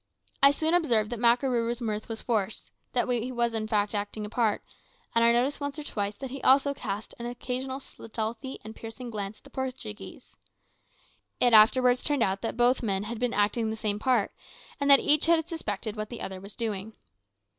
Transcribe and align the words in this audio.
I 0.41 0.49
soon 0.49 0.73
observed 0.73 1.11
that 1.11 1.19
Makarooroo's 1.19 1.79
mirth 1.79 2.09
was 2.09 2.23
forced, 2.23 2.71
that 2.93 3.07
he 3.07 3.31
was 3.31 3.53
in 3.53 3.67
fact 3.67 3.93
acting 3.93 4.25
a 4.25 4.31
part, 4.31 4.63
and 5.13 5.23
I 5.23 5.31
noticed 5.31 5.59
once 5.59 5.77
or 5.77 5.83
twice 5.83 6.15
that 6.17 6.31
he 6.31 6.41
also 6.41 6.73
cast 6.73 7.13
an 7.19 7.27
occasional 7.27 7.79
stealthy 7.79 8.57
and 8.63 8.75
piercing 8.75 9.11
glance 9.11 9.37
at 9.37 9.43
the 9.43 9.51
Portuguese. 9.51 10.35
It 11.39 11.53
afterwards 11.53 12.01
turned 12.03 12.23
out 12.23 12.41
that 12.41 12.57
both 12.57 12.81
men 12.81 13.03
had 13.03 13.19
been 13.19 13.31
acting 13.35 13.69
the 13.69 13.75
same 13.75 13.99
part, 13.99 14.31
and 14.79 14.89
that 14.89 14.99
each 15.01 15.27
had 15.27 15.47
suspected 15.47 15.95
what 15.95 16.09
the 16.09 16.21
other 16.23 16.41
was 16.41 16.55
doing. 16.55 16.93